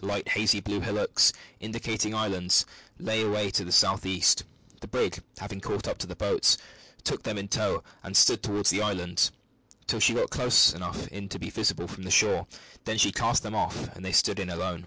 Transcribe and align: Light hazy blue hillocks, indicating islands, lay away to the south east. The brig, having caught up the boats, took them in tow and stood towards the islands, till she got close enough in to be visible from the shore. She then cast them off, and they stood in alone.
Light 0.00 0.30
hazy 0.30 0.60
blue 0.60 0.80
hillocks, 0.80 1.30
indicating 1.60 2.14
islands, 2.14 2.64
lay 2.98 3.20
away 3.20 3.50
to 3.50 3.66
the 3.66 3.70
south 3.70 4.06
east. 4.06 4.42
The 4.80 4.88
brig, 4.88 5.22
having 5.36 5.60
caught 5.60 5.86
up 5.86 5.98
the 5.98 6.16
boats, 6.16 6.56
took 7.02 7.22
them 7.22 7.36
in 7.36 7.48
tow 7.48 7.84
and 8.02 8.16
stood 8.16 8.42
towards 8.42 8.70
the 8.70 8.80
islands, 8.80 9.30
till 9.86 10.00
she 10.00 10.14
got 10.14 10.30
close 10.30 10.72
enough 10.72 11.06
in 11.08 11.28
to 11.28 11.38
be 11.38 11.50
visible 11.50 11.86
from 11.86 12.04
the 12.04 12.10
shore. 12.10 12.46
She 12.50 12.78
then 12.86 12.98
cast 13.12 13.42
them 13.42 13.54
off, 13.54 13.76
and 13.94 14.02
they 14.02 14.12
stood 14.12 14.38
in 14.38 14.48
alone. 14.48 14.86